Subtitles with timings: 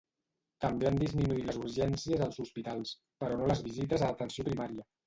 [0.63, 4.93] També han disminuït les urgències als hospitals, però no les visites a atenció primària.